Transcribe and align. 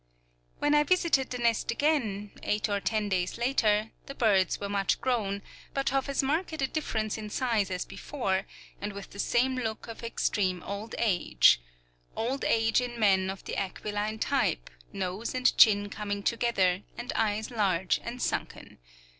When 0.57 0.73
I 0.73 0.81
visited 0.81 1.29
the 1.29 1.37
nest 1.37 1.69
again, 1.69 2.31
eight 2.41 2.67
or 2.67 2.79
ten 2.79 3.07
days 3.07 3.37
later, 3.37 3.91
the 4.07 4.15
birds 4.15 4.59
were 4.59 4.67
much 4.67 4.99
grown, 4.99 5.43
but 5.75 5.93
of 5.93 6.09
as 6.09 6.23
marked 6.23 6.53
a 6.59 6.65
difference 6.65 7.19
in 7.19 7.29
size 7.29 7.69
as 7.69 7.85
before, 7.85 8.47
and 8.81 8.93
with 8.93 9.11
the 9.11 9.19
same 9.19 9.55
look 9.57 9.87
of 9.87 10.03
extreme 10.03 10.63
old 10.63 10.95
age, 10.97 11.61
old 12.15 12.43
age 12.45 12.81
in 12.81 12.99
men 12.99 13.29
of 13.29 13.43
the 13.43 13.55
aquiline 13.57 14.17
type, 14.17 14.71
nose 14.91 15.35
and 15.35 15.55
chin 15.55 15.87
coming 15.87 16.23
together, 16.23 16.81
and 16.97 17.13
eyes 17.13 17.51
large 17.51 18.01
and 18.03 18.23
sunken. 18.23 18.79